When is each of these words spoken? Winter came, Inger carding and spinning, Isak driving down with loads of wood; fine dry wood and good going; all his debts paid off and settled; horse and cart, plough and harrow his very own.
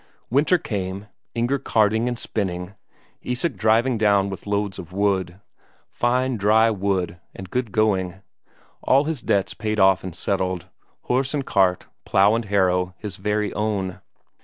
Winter 0.31 0.57
came, 0.57 1.09
Inger 1.35 1.59
carding 1.59 2.07
and 2.07 2.17
spinning, 2.17 2.73
Isak 3.21 3.55
driving 3.55 3.99
down 3.99 4.31
with 4.31 4.47
loads 4.47 4.79
of 4.79 4.91
wood; 4.91 5.39
fine 5.91 6.37
dry 6.37 6.71
wood 6.71 7.19
and 7.35 7.51
good 7.51 7.71
going; 7.71 8.21
all 8.81 9.03
his 9.03 9.21
debts 9.21 9.53
paid 9.53 9.79
off 9.79 10.03
and 10.03 10.15
settled; 10.15 10.65
horse 11.03 11.35
and 11.35 11.45
cart, 11.45 11.85
plough 12.03 12.33
and 12.33 12.45
harrow 12.45 12.95
his 12.97 13.17
very 13.17 13.53
own. 13.53 14.01